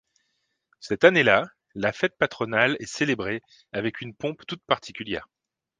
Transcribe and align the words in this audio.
Cette 0.79 1.03
année-là 1.03 1.45
la 1.75 1.91
fête 1.91 2.17
patronale 2.17 2.75
est 2.79 2.87
célébrée 2.87 3.43
avec 3.71 4.01
une 4.01 4.15
pompe 4.15 4.41
toute 4.47 4.63
particulière. 4.63 5.27